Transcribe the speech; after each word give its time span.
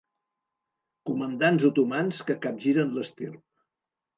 Comandants 1.09 1.67
otomans 1.71 2.25
que 2.31 2.39
capgiren 2.47 2.99
l'estirp. 2.99 3.41